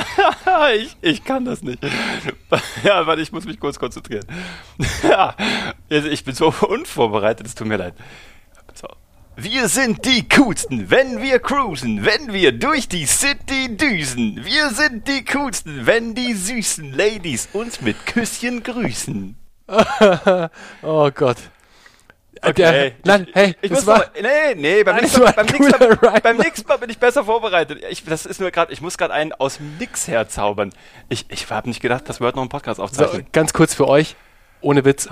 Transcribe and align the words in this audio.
ich, 0.76 0.96
ich 1.00 1.24
kann 1.24 1.44
das 1.44 1.62
nicht. 1.62 1.78
Ja, 2.84 3.06
warte, 3.06 3.22
ich 3.22 3.32
muss 3.32 3.44
mich 3.44 3.58
kurz 3.58 3.78
konzentrieren. 3.78 4.26
Ja, 5.02 5.36
ich 5.88 6.24
bin 6.24 6.34
so 6.34 6.52
unvorbereitet, 6.68 7.46
es 7.46 7.54
tut 7.54 7.66
mir 7.66 7.76
leid. 7.76 7.94
Wir 9.34 9.68
sind 9.68 10.04
die 10.04 10.28
Coolsten, 10.28 10.90
wenn 10.90 11.22
wir 11.22 11.38
cruisen, 11.38 12.04
wenn 12.04 12.34
wir 12.34 12.52
durch 12.52 12.86
die 12.86 13.06
City 13.06 13.74
düsen. 13.76 14.44
Wir 14.44 14.68
sind 14.68 15.08
die 15.08 15.24
Coolsten, 15.24 15.86
wenn 15.86 16.14
die 16.14 16.34
süßen 16.34 16.92
Ladies 16.92 17.48
uns 17.54 17.80
mit 17.80 18.04
Küsschen 18.04 18.62
grüßen. 18.62 19.34
oh 20.82 21.10
Gott. 21.14 21.38
Okay. 22.44 22.54
Der, 22.54 22.92
nein, 23.04 23.26
hey, 23.34 23.54
ich 23.62 23.70
das 23.70 23.78
muss 23.80 23.86
war, 23.86 23.98
noch, 23.98 24.06
nee, 24.20 24.54
nee, 24.56 24.82
beim 24.84 24.96
Nein, 24.96 25.04
nächsten, 25.04 25.22
Mal, 25.22 25.32
beim, 25.32 25.46
nächsten 25.46 25.70
Mal, 26.04 26.20
beim 26.22 26.36
nächsten 26.38 26.68
Mal 26.68 26.76
bin 26.78 26.90
ich 26.90 26.98
besser 26.98 27.24
vorbereitet. 27.24 27.82
Ich, 27.90 28.04
das 28.04 28.26
ist 28.26 28.40
nur 28.40 28.50
gerade, 28.50 28.72
ich 28.72 28.80
muss 28.80 28.98
gerade 28.98 29.12
einen 29.14 29.32
aus 29.32 29.60
Nix 29.78 30.08
herzaubern. 30.08 30.70
Ich, 31.08 31.26
ich 31.28 31.48
habe 31.50 31.68
nicht 31.68 31.80
gedacht, 31.80 32.08
dass 32.08 32.20
wir 32.20 32.26
heute 32.26 32.36
noch 32.36 32.42
einen 32.42 32.48
Podcast 32.50 32.78
so, 32.78 32.82
aufzeichnen. 32.82 33.26
ganz 33.32 33.52
kurz 33.52 33.74
für 33.74 33.86
euch, 33.88 34.16
ohne 34.60 34.84
Witz. 34.84 35.08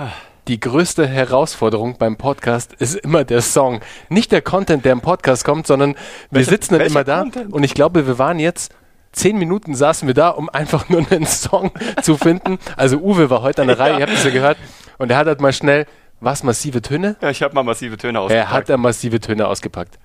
Die 0.49 0.59
größte 0.59 1.07
Herausforderung 1.07 1.99
beim 1.99 2.17
Podcast 2.17 2.73
ist 2.79 2.97
immer 2.97 3.23
der 3.25 3.43
Song. 3.43 3.81
Nicht 4.09 4.33
der 4.33 4.43
Content, 4.43 4.85
der 4.85 4.93
im 4.93 5.01
Podcast 5.01 5.45
kommt, 5.45 5.67
sondern 5.67 5.95
wir 6.31 6.39
Welcher- 6.41 6.51
sitzen 6.51 6.79
dann 6.79 6.87
immer 6.89 7.05
da 7.05 7.21
Content? 7.21 7.53
und 7.53 7.63
ich 7.63 7.75
glaube, 7.75 8.07
wir 8.07 8.19
waren 8.19 8.39
jetzt 8.41 8.75
zehn 9.13 9.37
Minuten 9.39 9.75
saßen 9.75 10.07
wir 10.09 10.15
da, 10.15 10.31
um 10.31 10.49
einfach 10.49 10.89
nur 10.89 11.05
einen 11.11 11.27
Song 11.29 11.71
zu 12.03 12.17
finden. 12.17 12.59
Also 12.77 12.99
Uwe 12.99 13.29
war 13.31 13.43
heute 13.43 13.63
an 13.63 13.69
der 13.69 13.79
Reihe, 13.79 13.95
ihr 13.99 14.03
habt 14.03 14.13
es 14.13 14.25
ja 14.25 14.31
gehört. 14.31 14.57
Und 14.99 15.11
er 15.11 15.17
hat 15.19 15.27
halt 15.27 15.41
mal 15.41 15.53
schnell, 15.53 15.87
was, 16.21 16.43
massive 16.43 16.83
Töne? 16.83 17.17
Ja, 17.21 17.31
ich 17.31 17.43
habe 17.43 17.55
mal 17.55 17.63
massive 17.63 17.97
Töne 17.97 18.19
Er 18.19 18.23
ausgepackt. 18.23 18.51
hat 18.51 18.69
da 18.69 18.77
massive 18.77 19.21
Töne 19.21 19.47
ausgepackt. 19.49 19.99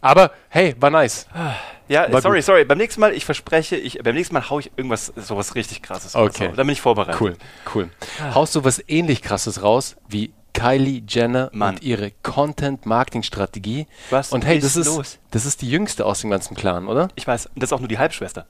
Aber 0.00 0.30
hey, 0.48 0.76
war 0.78 0.90
nice. 0.90 1.26
Ja, 1.88 2.12
War 2.12 2.20
sorry, 2.22 2.38
gut. 2.38 2.44
sorry. 2.44 2.64
Beim 2.64 2.78
nächsten 2.78 3.00
Mal, 3.00 3.12
ich 3.14 3.24
verspreche, 3.24 3.74
ich, 3.76 3.98
beim 4.02 4.14
nächsten 4.14 4.34
Mal 4.34 4.48
hau 4.48 4.58
ich 4.60 4.70
irgendwas, 4.76 5.12
sowas 5.16 5.54
richtig 5.54 5.82
krasses 5.82 6.14
raus. 6.14 6.30
Okay. 6.30 6.50
So, 6.50 6.56
Dann 6.56 6.66
bin 6.66 6.72
ich 6.74 6.80
vorbereitet. 6.80 7.20
Cool, 7.20 7.36
cool. 7.74 7.88
Haust 8.34 8.54
du 8.54 8.62
was 8.62 8.82
ähnlich 8.88 9.22
krasses 9.22 9.62
raus 9.62 9.96
wie 10.08 10.32
Kylie 10.52 11.02
Jenner 11.08 11.50
Mann. 11.52 11.74
und 11.76 11.82
ihre 11.82 12.12
Content-Marketing-Strategie? 12.22 13.86
Was 14.10 14.32
und 14.32 14.44
hey, 14.44 14.58
ist 14.58 14.64
das 14.64 14.76
ist, 14.76 14.86
los? 14.86 15.18
das 15.30 15.46
ist 15.46 15.62
die 15.62 15.70
jüngste 15.70 16.04
aus 16.06 16.20
dem 16.20 16.30
ganzen 16.30 16.56
Clan, 16.56 16.86
oder? 16.88 17.08
Ich 17.14 17.26
weiß, 17.26 17.48
das 17.56 17.68
ist 17.70 17.72
auch 17.72 17.80
nur 17.80 17.88
die 17.88 17.98
Halbschwester. 17.98 18.46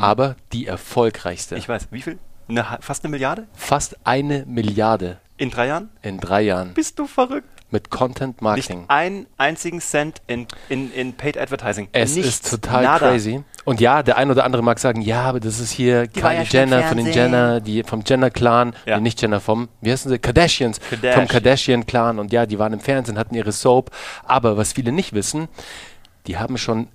Aber 0.00 0.36
die 0.52 0.66
erfolgreichste. 0.66 1.56
Ich 1.56 1.68
weiß. 1.68 1.88
Wie 1.90 2.02
viel? 2.02 2.18
Eine, 2.50 2.66
fast 2.80 3.04
eine 3.04 3.10
Milliarde? 3.10 3.46
Fast 3.54 3.96
eine 4.04 4.44
Milliarde 4.46 5.18
In 5.36 5.50
drei 5.50 5.68
Jahren? 5.68 5.88
in 6.02 6.18
drei 6.18 6.42
Jahren 6.42 6.74
Bist 6.74 6.98
du 6.98 7.06
verrückt? 7.06 7.48
mit 7.72 7.84
Nicht 7.84 7.90
Content-Marketing. 7.92 8.84
einen 8.88 9.26
einzigen 9.38 9.80
Cent 9.80 10.22
in, 10.26 10.48
in, 10.68 10.92
in 10.92 11.12
Paid 11.12 11.38
Advertising. 11.38 11.86
Es 11.92 12.16
Nichts. 12.16 12.28
ist 12.40 12.50
total 12.50 12.82
Nada. 12.82 13.10
crazy. 13.10 13.44
Und 13.64 13.80
ja, 13.80 14.02
der 14.02 14.16
ein 14.16 14.28
oder 14.28 14.44
andere 14.44 14.60
mag 14.62 14.80
sagen, 14.80 15.02
ja, 15.02 15.22
aber 15.22 15.38
das 15.38 15.60
ist 15.60 15.70
hier 15.70 15.98
war 16.00 16.32
Kylie 16.32 16.36
ja 16.38 16.42
Jenner 16.42 16.82
von 16.82 16.96
den. 16.96 17.06
Jenner, 17.12 17.60
die 17.60 17.84
vom 17.84 18.02
Jenner-Clan, 18.04 18.74
Ja. 18.86 18.96
nee, 18.96 19.02
nicht 19.04 19.22
Jenner, 19.22 19.38
vom, 19.38 19.68
wie 19.82 19.92
heißen 19.92 20.10
sie, 20.10 20.18
Kardashians, 20.18 20.80
Kardashian. 20.80 21.14
vom 21.14 21.28
Kardashian-Clan. 21.28 22.18
Und 22.18 22.32
ja, 22.32 22.44
die 22.46 22.58
waren 22.58 22.72
im 22.72 22.80
Fernsehen, 22.80 23.16
hatten 23.16 23.36
ihre 23.36 23.52
Soap. 23.52 23.92
Aber 24.24 24.56
was 24.56 24.72
viele 24.72 24.90
nicht 24.90 25.12
wissen, 25.12 25.46
die 26.26 26.38
haben 26.38 26.58
schon 26.58 26.88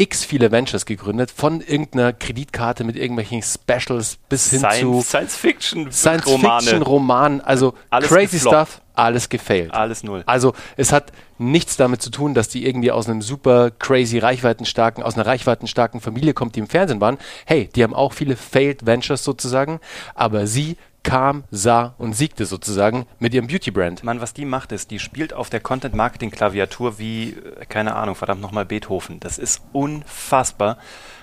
x 0.00 0.24
viele 0.24 0.50
Ventures 0.50 0.86
gegründet, 0.86 1.30
von 1.30 1.60
irgendeiner 1.60 2.12
Kreditkarte 2.12 2.84
mit 2.84 2.96
irgendwelchen 2.96 3.42
Specials 3.42 4.18
bis 4.28 4.50
hin 4.50 4.60
zu 4.60 5.02
Science, 5.02 5.08
Science 5.08 5.36
Fiction 5.36 5.92
Science-Fiction, 5.92 6.82
Romane. 6.82 6.82
Roman, 6.82 7.40
also 7.42 7.74
Alles 7.90 8.08
crazy 8.08 8.38
gefloppt. 8.38 8.68
stuff, 8.68 8.82
alles 8.94 9.28
gefailt. 9.28 9.72
Alles 9.72 10.02
null. 10.02 10.22
Also 10.26 10.54
es 10.76 10.92
hat 10.92 11.12
nichts 11.38 11.76
damit 11.76 12.02
zu 12.02 12.10
tun, 12.10 12.34
dass 12.34 12.48
die 12.48 12.66
irgendwie 12.66 12.90
aus 12.90 13.08
einem 13.08 13.22
super 13.22 13.70
crazy 13.70 14.18
reichweitenstarken, 14.18 15.02
aus 15.02 15.14
einer 15.16 15.26
reichweitenstarken 15.26 16.00
Familie 16.00 16.34
kommt, 16.34 16.56
die 16.56 16.60
im 16.60 16.66
Fernsehen 16.66 17.00
waren. 17.00 17.18
Hey, 17.44 17.68
die 17.74 17.82
haben 17.82 17.94
auch 17.94 18.12
viele 18.12 18.36
failed 18.36 18.86
Ventures 18.86 19.22
sozusagen, 19.22 19.80
aber 20.14 20.46
sie 20.46 20.76
kam, 21.02 21.44
sah 21.50 21.94
und 21.98 22.14
siegte 22.14 22.46
sozusagen 22.46 23.06
mit 23.18 23.34
ihrem 23.34 23.46
Beauty-Brand. 23.46 24.04
Mann, 24.04 24.20
was 24.20 24.34
die 24.34 24.44
macht, 24.44 24.72
ist, 24.72 24.90
die 24.90 24.98
spielt 24.98 25.32
auf 25.32 25.50
der 25.50 25.60
Content-Marketing-Klaviatur 25.60 26.98
wie, 26.98 27.30
äh, 27.30 27.64
keine 27.66 27.94
Ahnung, 27.96 28.14
verdammt 28.14 28.40
nochmal 28.40 28.66
Beethoven. 28.66 29.20
Das 29.20 29.38
ist 29.38 29.62
unfassbar. 29.72 30.78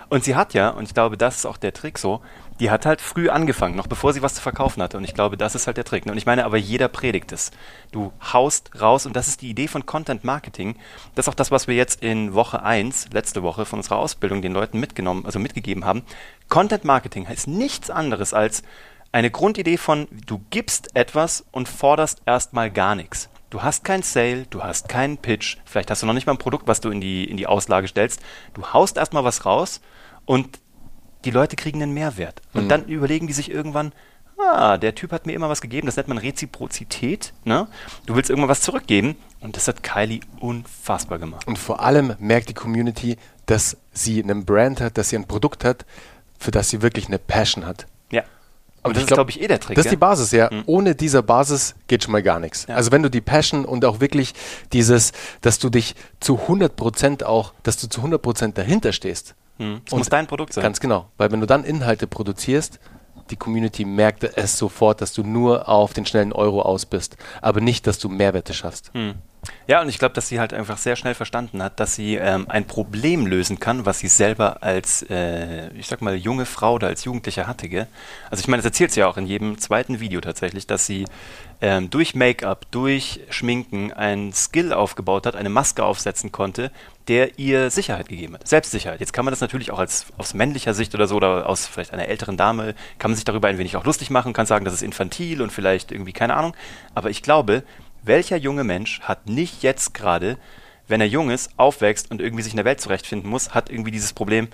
Und 0.10 0.24
sie 0.24 0.36
hat 0.36 0.54
ja, 0.54 0.70
und 0.70 0.86
ich 0.86 0.94
glaube, 0.94 1.18
das 1.18 1.38
ist 1.38 1.46
auch 1.46 1.58
der 1.58 1.74
Trick 1.74 1.98
so, 1.98 2.22
die 2.60 2.72
hat 2.72 2.86
halt 2.86 3.02
früh 3.02 3.30
angefangen, 3.30 3.76
noch 3.76 3.88
bevor 3.88 4.14
sie 4.14 4.22
was 4.22 4.36
zu 4.36 4.42
verkaufen 4.42 4.82
hatte. 4.82 4.98
Und 4.98 5.04
ich 5.04 5.14
glaube, 5.14 5.38
das 5.38 5.54
ist 5.54 5.68
halt 5.68 5.78
der 5.78 5.84
Trick. 5.84 6.06
Und 6.06 6.18
ich 6.18 6.26
meine, 6.26 6.46
aber 6.46 6.58
jeder 6.58 6.88
predigt 6.88 7.32
es. 7.32 7.52
Du 7.92 8.14
haust 8.34 8.72
raus, 8.82 9.06
und 9.06 9.16
das 9.16 9.28
ist 9.28 9.42
die 9.42 9.50
Idee 9.50 9.68
von 9.68 9.86
Content 9.86 10.24
Marketing. 10.24 10.76
Das 11.14 11.26
ist 11.26 11.30
auch 11.30 11.36
das, 11.36 11.52
was 11.52 11.68
wir 11.68 11.76
jetzt 11.76 12.02
in 12.02 12.34
Woche 12.34 12.64
1, 12.64 13.10
letzte 13.12 13.44
Woche 13.44 13.66
von 13.66 13.80
unserer 13.80 13.98
Ausbildung 13.98 14.42
den 14.42 14.54
Leuten 14.54 14.80
mitgenommen, 14.80 15.26
also 15.26 15.40
mitgegeben 15.40 15.86
haben. 15.86 16.04
Content 16.48 16.86
Marketing 16.86 17.28
heißt 17.28 17.48
nichts 17.48 17.90
anderes 17.90 18.34
als 18.34 18.64
eine 19.12 19.32
Grundidee 19.32 19.78
von, 19.78 20.08
du 20.26 20.42
gibst 20.50 20.96
etwas 20.96 21.46
und 21.52 21.68
forderst 21.68 22.22
erstmal 22.26 22.72
gar 22.72 22.96
nichts. 22.96 23.30
Du 23.50 23.64
hast 23.64 23.86
kein 23.86 24.02
Sale, 24.02 24.46
du 24.50 24.62
hast 24.62 24.90
keinen 24.90 25.18
Pitch, 25.18 25.58
vielleicht 25.66 25.90
hast 25.90 26.02
du 26.02 26.06
noch 26.06 26.14
nicht 26.14 26.28
mal 26.28 26.34
ein 26.34 26.40
Produkt, 26.40 26.68
was 26.68 26.82
du 26.82 26.90
in 26.90 27.00
die, 27.00 27.24
in 27.24 27.38
die 27.38 27.48
Auslage 27.48 27.88
stellst. 27.88 28.20
Du 28.54 28.74
haust 28.74 28.98
erstmal 28.98 29.24
was 29.24 29.46
raus 29.46 29.80
und 30.26 30.60
die 31.24 31.32
Leute 31.32 31.56
kriegen 31.56 31.82
einen 31.82 31.94
Mehrwert. 31.94 32.42
Und 32.54 32.70
dann 32.70 32.86
überlegen 32.86 33.28
die 33.28 33.34
sich 33.34 33.50
irgendwann, 33.50 33.94
ah, 34.38 34.78
der 34.78 34.96
Typ 34.96 35.12
hat 35.12 35.26
mir 35.26 35.34
immer 35.34 35.50
was 35.50 35.62
gegeben, 35.62 35.88
das 35.88 35.96
nennt 35.96 36.10
man 36.10 36.18
Reziprozität. 36.18 37.34
Ne? 37.44 37.68
Du 38.06 38.16
willst 38.16 38.30
irgendwann 38.30 38.50
was 38.50 38.62
zurückgeben 38.62 39.16
und 39.40 39.56
das 39.56 39.68
hat 39.68 39.82
Kylie 39.84 40.20
unfassbar 40.40 41.18
gemacht. 41.18 41.48
Und 41.48 41.58
vor 41.58 41.82
allem 41.82 42.16
merkt 42.20 42.50
die 42.50 42.54
Community, 42.54 43.18
dass 43.46 43.78
sie 43.94 44.22
einen 44.22 44.46
Brand 44.46 44.82
hat, 44.82 44.98
dass 44.98 45.10
sie 45.10 45.16
ein 45.16 45.28
Produkt 45.28 45.64
hat, 45.64 45.86
für 46.38 46.52
das 46.52 46.70
sie 46.70 46.82
wirklich 46.82 47.08
eine 47.08 47.20
Passion 47.20 47.66
hat. 47.66 47.88
Ja. 48.88 48.90
Und 48.90 48.96
das 48.96 49.04
ist, 49.04 49.08
glaub, 49.08 49.18
glaube 49.18 49.32
ich, 49.32 49.42
eh 49.42 49.48
der 49.48 49.60
Trick. 49.60 49.76
Das 49.76 49.86
ist 49.86 49.92
die 49.92 49.96
gell? 49.96 50.00
Basis, 50.00 50.32
ja. 50.32 50.50
Ohne 50.66 50.96
dieser 50.96 51.22
Basis 51.22 51.76
geht 51.88 52.04
schon 52.04 52.12
mal 52.12 52.24
gar 52.24 52.40
nichts. 52.40 52.66
Ja. 52.68 52.76
Also 52.76 52.92
wenn 52.92 53.04
du 53.04 53.10
die 53.10 53.22
Passion 53.22 53.66
und 53.66 53.86
auch 53.86 54.00
wirklich 54.00 54.34
dieses, 54.74 55.12
dass 55.42 55.60
du 55.60 55.70
dich 55.70 55.96
zu 56.20 56.40
100% 56.48 57.24
auch, 57.24 57.54
dass 57.64 57.78
du 57.78 57.88
zu 57.88 58.02
100% 58.02 58.54
dahinter 58.54 58.94
stehst. 58.94 59.36
Hm. 59.58 59.82
Es 59.86 59.94
Und 59.94 60.00
muss 60.00 60.10
dein 60.10 60.28
Produkt 60.28 60.54
sein. 60.54 60.64
Ganz 60.64 60.80
genau. 60.80 61.08
Weil 61.18 61.32
wenn 61.32 61.40
du 61.40 61.48
dann 61.48 61.64
Inhalte 61.64 62.08
produzierst, 62.08 62.80
die 63.32 63.36
Community 63.36 63.86
merkt 63.86 64.24
es 64.24 64.58
sofort, 64.58 65.02
dass 65.02 65.14
du 65.14 65.24
nur 65.24 65.68
auf 65.70 65.94
den 65.94 66.06
schnellen 66.06 66.34
Euro 66.34 66.62
aus 66.62 66.86
bist, 66.86 67.18
aber 67.42 67.62
nicht, 67.62 67.88
dass 67.88 68.00
du 68.00 68.10
Mehrwerte 68.10 68.54
schaffst. 68.54 68.92
Hm. 68.94 69.16
Ja, 69.68 69.82
und 69.82 69.90
ich 69.90 70.00
glaube, 70.00 70.14
dass 70.14 70.28
sie 70.28 70.40
halt 70.40 70.54
einfach 70.54 70.78
sehr 70.78 70.96
schnell 70.96 71.14
verstanden 71.14 71.62
hat, 71.62 71.80
dass 71.80 71.96
sie 71.96 72.16
ähm, 72.16 72.48
ein 72.50 72.66
Problem 72.66 73.26
lösen 73.26 73.60
kann, 73.60 73.86
was 73.86 74.00
sie 74.00 74.08
selber 74.08 74.64
als, 74.64 75.04
äh, 75.10 75.70
ich 75.74 75.88
sag 75.88 76.02
mal, 76.02 76.16
junge 76.16 76.46
Frau 76.46 76.76
oder 76.76 76.88
als 76.88 77.04
Jugendliche 77.04 77.48
hatte. 77.48 77.70
Gell? 77.70 77.88
Also 78.30 78.42
ich 78.42 78.48
meine, 78.48 78.62
das 78.62 78.72
erzählt 78.72 78.92
sie 78.92 79.02
ja 79.02 79.08
auch 79.08 79.18
in 79.18 79.28
jedem 79.28 79.58
zweiten 79.58 80.00
Video 80.00 80.22
tatsächlich, 80.22 80.68
dass 80.68 80.86
sie 80.86 81.06
ähm, 81.62 81.90
durch 81.90 82.16
Make-up, 82.16 82.66
durch 82.72 83.22
Schminken 83.30 83.92
einen 83.92 84.34
Skill 84.34 84.74
aufgebaut 84.74 85.26
hat, 85.26 85.36
eine 85.36 85.50
Maske 85.50 85.84
aufsetzen 85.84 86.32
konnte, 86.32 86.72
der 87.08 87.40
ihr 87.40 87.72
Sicherheit 87.72 88.10
gegeben 88.10 88.36
hat. 88.36 88.48
Selbstsicherheit. 88.48 89.00
Jetzt 89.00 89.14
kann 89.14 89.26
man 89.26 89.32
das 89.32 89.42
natürlich 89.42 89.72
auch 89.72 89.80
als 89.80 90.08
aus 90.18 90.34
männlicher 90.34 90.74
Sicht 90.74 90.94
oder 90.94 91.08
so 91.08 91.16
oder 91.16 91.48
aus 91.50 91.66
vielleicht 91.66 91.94
einer 91.94 92.08
älteren 92.08 92.38
Dame, 92.38 92.76
kann 93.00 93.12
man 93.12 93.16
sich 93.16 93.26
darüber 93.26 93.48
ein 93.48 93.58
wenig 93.58 93.76
auch 93.76 93.86
lustig 93.86 94.10
machen, 94.10 94.34
kann 94.34 94.46
sagen, 94.46 94.66
das 94.66 94.74
ist 94.74 94.84
infantil 94.84 95.42
und 95.42 95.52
vielleicht 95.52 95.92
irgendwie 95.92 96.14
keine 96.14 96.36
Ahnung. 96.36 96.56
Aber 96.94 97.10
ich 97.10 97.24
glaube, 97.24 97.64
welcher 98.04 98.38
junge 98.38 98.64
Mensch 98.64 99.02
hat 99.02 99.28
nicht 99.28 99.64
jetzt 99.64 99.94
gerade, 99.94 100.38
wenn 100.88 101.02
er 101.02 101.08
jung 101.08 101.30
ist, 101.30 101.52
aufwächst 101.58 102.12
und 102.12 102.22
irgendwie 102.22 102.44
sich 102.44 102.54
in 102.54 102.58
der 102.58 102.66
Welt 102.66 102.82
zurechtfinden 102.82 103.30
muss, 103.30 103.54
hat 103.54 103.70
irgendwie 103.70 103.92
dieses 103.92 104.14
Problem, 104.14 104.48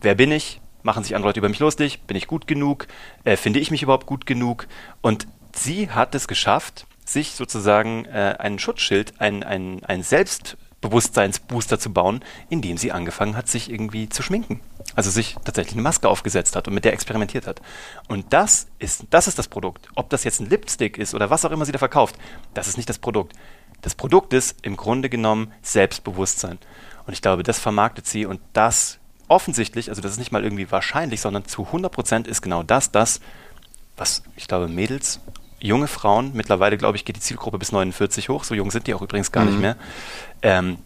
wer 0.00 0.14
bin 0.14 0.32
ich? 0.32 0.60
Machen 0.82 1.04
sich 1.04 1.14
andere 1.14 1.28
Leute 1.28 1.40
über 1.40 1.48
mich 1.48 1.58
lustig? 1.58 2.00
Bin 2.06 2.16
ich 2.16 2.26
gut 2.26 2.46
genug? 2.46 2.86
Äh, 3.24 3.36
finde 3.36 3.60
ich 3.60 3.70
mich 3.70 3.82
überhaupt 3.82 4.06
gut 4.06 4.24
genug? 4.24 4.66
Und 5.02 5.26
sie 5.56 5.90
hat 5.90 6.14
es 6.14 6.28
geschafft, 6.28 6.86
sich 7.04 7.32
sozusagen 7.32 8.04
äh, 8.06 8.36
einen 8.38 8.58
Schutzschild, 8.58 9.14
ein, 9.20 9.42
ein, 9.42 9.84
ein 9.84 10.02
Selbstbewusstseinsbooster 10.02 11.78
zu 11.78 11.92
bauen, 11.92 12.24
indem 12.48 12.78
sie 12.78 12.92
angefangen 12.92 13.36
hat, 13.36 13.48
sich 13.48 13.70
irgendwie 13.70 14.08
zu 14.08 14.22
schminken. 14.22 14.60
Also 14.94 15.10
sich 15.10 15.36
tatsächlich 15.44 15.74
eine 15.74 15.82
Maske 15.82 16.08
aufgesetzt 16.08 16.56
hat 16.56 16.68
und 16.68 16.74
mit 16.74 16.84
der 16.84 16.92
experimentiert 16.92 17.46
hat. 17.46 17.60
Und 18.08 18.32
das 18.32 18.68
ist, 18.78 19.04
das 19.10 19.28
ist 19.28 19.38
das 19.38 19.48
Produkt. 19.48 19.88
Ob 19.94 20.10
das 20.10 20.24
jetzt 20.24 20.40
ein 20.40 20.48
Lipstick 20.48 20.98
ist 20.98 21.14
oder 21.14 21.30
was 21.30 21.44
auch 21.44 21.50
immer 21.50 21.64
sie 21.64 21.72
da 21.72 21.78
verkauft, 21.78 22.16
das 22.54 22.68
ist 22.68 22.76
nicht 22.76 22.88
das 22.88 22.98
Produkt. 22.98 23.34
Das 23.82 23.94
Produkt 23.94 24.32
ist 24.32 24.56
im 24.62 24.76
Grunde 24.76 25.08
genommen 25.08 25.52
Selbstbewusstsein. 25.62 26.58
Und 27.06 27.12
ich 27.12 27.22
glaube, 27.22 27.42
das 27.42 27.58
vermarktet 27.58 28.06
sie 28.06 28.26
und 28.26 28.40
das 28.52 28.98
offensichtlich, 29.28 29.88
also 29.88 30.02
das 30.02 30.12
ist 30.12 30.18
nicht 30.18 30.32
mal 30.32 30.44
irgendwie 30.44 30.70
wahrscheinlich, 30.70 31.20
sondern 31.20 31.44
zu 31.44 31.62
100% 31.62 32.26
ist 32.26 32.42
genau 32.42 32.62
das, 32.62 32.90
das, 32.90 33.20
was 33.96 34.22
ich 34.36 34.48
glaube, 34.48 34.66
Mädels, 34.66 35.20
junge 35.60 35.86
Frauen, 35.86 36.32
mittlerweile 36.34 36.76
glaube 36.78 36.96
ich, 36.96 37.04
geht 37.04 37.16
die 37.16 37.20
Zielgruppe 37.20 37.58
bis 37.58 37.72
49 37.72 38.28
hoch, 38.28 38.44
so 38.44 38.54
jung 38.54 38.70
sind 38.70 38.86
die 38.86 38.94
auch 38.94 39.02
übrigens 39.02 39.32
gar 39.32 39.44
nicht 39.44 39.58
mehr, 39.58 39.76
ähm, 40.42 40.78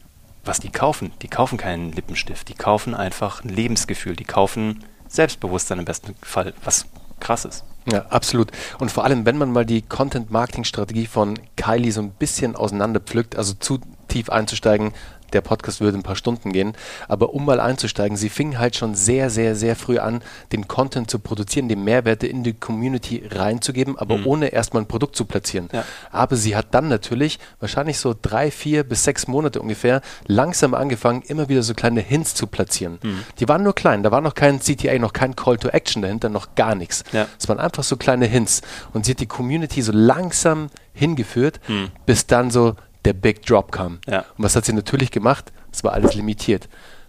was 0.45 0.61
die 0.61 0.71
kaufen. 0.71 1.13
Die 1.23 1.29
kaufen 1.29 1.57
keinen 1.57 1.93
Lippenstift, 1.93 2.49
die 2.49 2.55
kaufen 2.55 2.95
einfach 2.95 3.45
ein 3.45 3.49
Lebensgefühl, 3.49 4.17
die 4.17 4.25
kaufen 4.25 4.85
Selbstbewusstsein 5.09 5.79
im 5.79 5.85
besten 5.85 6.15
Fall, 6.23 6.55
was 6.65 6.87
krass 7.21 7.45
ist. 7.45 7.65
Ja, 7.91 8.07
absolut. 8.07 8.51
Und 8.79 8.91
vor 8.91 9.05
allem, 9.05 9.27
wenn 9.27 9.39
man 9.39 9.53
mal 9.53 9.67
die 9.67 9.83
Content-Marketing-Strategie 9.83 11.07
von 11.07 11.39
Kylie 11.57 11.93
so 11.93 12.01
ein 12.01 12.11
bisschen 12.11 12.57
auseinanderpflückt, 12.57 13.37
also 13.37 13.55
zu 13.55 13.81
tief 14.09 14.31
einzusteigen, 14.31 14.93
der 15.33 15.41
Podcast 15.41 15.81
würde 15.81 15.99
ein 15.99 16.03
paar 16.03 16.17
Stunden 16.17 16.53
gehen. 16.53 16.75
Aber 17.09 17.35
um 17.35 17.45
mal 17.45 17.61
einzusteigen, 17.61 18.17
sie 18.17 18.29
fing 18.29 18.59
halt 18.59 18.77
schon 18.77 18.95
sehr, 18.95 19.31
sehr, 19.31 19.57
sehr 19.57 19.77
früh 19.77 19.99
an, 19.99 20.23
den 20.53 20.69
Content 20.69 21.11
zu 21.11 21.19
produzieren, 21.19 21.69
die 21.69 21.77
Mehrwerte 21.77 22.27
in 22.27 22.45
die 22.45 22.53
Community 22.53 23.25
reinzugeben, 23.31 23.99
aber 23.99 24.19
mhm. 24.19 24.27
ohne 24.27 24.49
erstmal 24.49 24.83
ein 24.83 24.87
Produkt 24.87 25.17
zu 25.17 25.25
platzieren. 25.25 25.69
Ja. 25.73 25.85
Aber 26.11 26.37
sie 26.37 26.57
hat 26.57 26.69
dann 26.73 26.89
natürlich 26.89 27.39
wahrscheinlich 27.61 27.99
so 27.99 28.15
drei, 28.21 28.51
vier 28.51 28.85
bis 28.85 29.05
sechs 29.05 29.27
Monate 29.27 29.61
ungefähr 29.61 30.01
langsam 30.27 30.75
angefangen, 30.75 31.23
immer 31.23 31.49
wieder 31.49 31.63
so 31.63 31.75
kleine 31.75 32.01
Hints 32.01 32.35
zu 32.35 32.47
platzieren. 32.47 32.99
Mhm. 33.03 33.25
Die 33.39 33.49
waren 33.49 33.63
nur 33.63 33.75
klein, 33.75 34.03
da 34.03 34.11
war 34.11 34.21
noch 34.21 34.35
kein 34.35 34.61
CTA, 34.61 34.99
noch 34.99 35.13
kein 35.13 35.37
Call 35.37 35.59
to 35.59 35.69
Action 35.69 36.03
dahinter, 36.03 36.29
noch 36.29 36.55
gar 36.55 36.75
nichts. 36.75 37.05
Ja. 37.13 37.27
Es 37.39 37.49
waren 37.49 37.59
einfach 37.59 37.83
so 37.83 37.97
kleine 37.97 38.27
Hints. 38.27 38.63
Und 38.93 39.07
sie 39.07 39.13
hat 39.13 39.21
die 39.21 39.27
Community 39.27 39.83
so 39.83 39.93
langsam 39.93 40.69
hingeführt, 40.93 41.61
mhm. 41.69 41.91
bis 42.07 42.27
dann 42.27 42.51
so 42.51 42.77
der 43.05 43.13
Big 43.13 43.45
Drop 43.47 43.73
kam. 43.73 43.99
Ja. 44.07 44.21
Und 44.37 44.45
was 44.45 44.57
hat 44.57 44.65
sie 44.65 44.73
natürlich 44.73 45.11
gemacht? 45.11 45.53
Es 45.73 45.85
war 45.85 45.93
alles 45.93 46.15
limitiert. 46.15 46.69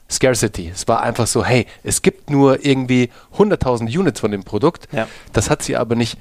Scarcity. 0.09 0.71
Es 0.73 0.87
war 0.87 1.01
einfach 1.01 1.27
so, 1.27 1.43
hey, 1.43 1.65
es 1.83 2.01
gibt 2.01 2.29
nur 2.29 2.63
irgendwie 2.63 3.09
100.000 3.37 3.97
Units 3.97 4.19
von 4.19 4.31
dem 4.31 4.43
Produkt. 4.43 4.87
Ja. 4.91 5.07
Das 5.33 5.49
hat 5.49 5.63
sie 5.63 5.75
aber 5.75 5.95
nicht. 5.95 6.17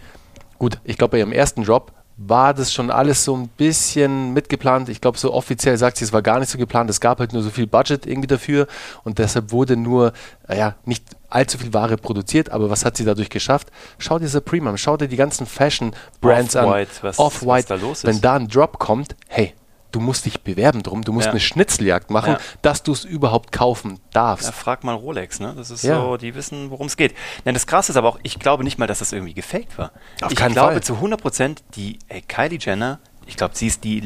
Gut, 0.58 0.78
ich 0.84 0.96
glaube, 0.96 1.12
bei 1.12 1.18
ihrem 1.18 1.32
ersten 1.32 1.64
Drop 1.64 1.92
war 2.16 2.54
das 2.54 2.72
schon 2.72 2.92
alles 2.92 3.24
so 3.24 3.36
ein 3.36 3.48
bisschen 3.48 4.32
mitgeplant. 4.32 4.88
Ich 4.88 5.00
glaube, 5.00 5.18
so 5.18 5.34
offiziell 5.34 5.76
sagt 5.76 5.96
sie, 5.96 6.04
es 6.04 6.12
war 6.12 6.22
gar 6.22 6.38
nicht 6.38 6.48
so 6.48 6.58
geplant. 6.58 6.88
Es 6.88 7.00
gab 7.00 7.18
halt 7.18 7.32
nur 7.32 7.42
so 7.42 7.50
viel 7.50 7.66
Budget 7.66 8.06
irgendwie 8.06 8.28
dafür 8.28 8.68
und 9.02 9.18
deshalb 9.18 9.50
wurde 9.50 9.76
nur, 9.76 10.12
naja, 10.46 10.76
nicht 10.84 11.04
allzu 11.28 11.58
viel 11.58 11.74
Ware 11.74 11.96
produziert. 11.96 12.50
Aber 12.50 12.70
was 12.70 12.84
hat 12.84 12.96
sie 12.96 13.04
dadurch 13.04 13.30
geschafft? 13.30 13.68
Schau 13.98 14.20
dir 14.20 14.28
Supreme 14.28 14.70
an, 14.70 14.78
schau 14.78 14.96
dir 14.96 15.08
die 15.08 15.16
ganzen 15.16 15.44
Fashion-Brands 15.44 16.54
an. 16.54 16.86
Off-White, 17.16 17.80
wenn 18.04 18.20
da 18.20 18.36
ein 18.36 18.46
Drop 18.46 18.78
kommt, 18.78 19.16
hey, 19.26 19.52
du 19.94 20.00
musst 20.00 20.26
dich 20.26 20.40
bewerben 20.40 20.82
drum, 20.82 21.02
du 21.02 21.12
musst 21.12 21.26
ja. 21.26 21.30
eine 21.30 21.40
Schnitzeljagd 21.40 22.10
machen, 22.10 22.32
ja. 22.32 22.38
dass 22.62 22.82
du 22.82 22.92
es 22.92 23.04
überhaupt 23.04 23.52
kaufen 23.52 24.00
darfst. 24.12 24.46
Ja, 24.46 24.52
frag 24.52 24.82
mal 24.82 24.94
Rolex, 24.94 25.38
ne? 25.38 25.54
Das 25.56 25.70
ist 25.70 25.82
so, 25.82 26.16
die 26.16 26.34
wissen, 26.34 26.70
worum 26.70 26.88
es 26.88 26.96
geht. 26.96 27.14
Nein, 27.44 27.54
das 27.54 27.66
Krasse 27.66 27.92
ist 27.92 27.96
aber 27.96 28.08
auch, 28.08 28.18
ich 28.22 28.38
glaube 28.38 28.64
nicht 28.64 28.78
mal, 28.78 28.86
dass 28.86 28.98
das 28.98 29.12
irgendwie 29.12 29.34
gefaked 29.34 29.78
war. 29.78 29.92
Auf 30.20 30.32
ich 30.32 30.36
glaube 30.36 30.72
Fall. 30.72 30.82
zu 30.82 30.94
100 30.94 31.20
Prozent, 31.20 31.62
die 31.76 31.98
ey, 32.08 32.22
Kylie 32.22 32.58
Jenner, 32.58 32.98
ich 33.26 33.36
glaube, 33.36 33.56
sie 33.56 33.68
ist 33.68 33.84
die, 33.84 34.00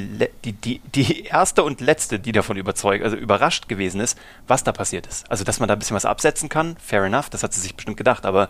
die, 0.45 0.53
die, 0.53 0.81
die 0.95 1.25
erste 1.25 1.65
und 1.65 1.81
letzte, 1.81 2.21
die 2.21 2.33
davon 2.33 2.57
überzeugt, 2.57 3.03
also 3.03 3.17
überrascht 3.17 3.69
gewesen 3.69 4.01
ist, 4.01 4.19
was 4.47 4.63
da 4.63 4.73
passiert 4.73 5.07
ist. 5.07 5.29
Also, 5.31 5.43
dass 5.43 5.59
man 5.59 5.69
da 5.69 5.75
ein 5.75 5.79
bisschen 5.79 5.97
was 5.97 6.05
absetzen 6.05 6.49
kann, 6.49 6.77
fair 6.77 7.03
enough, 7.05 7.31
das 7.31 7.43
hat 7.43 7.53
sie 7.53 7.61
sich 7.61 7.75
bestimmt 7.75 7.97
gedacht, 7.97 8.27
aber 8.27 8.49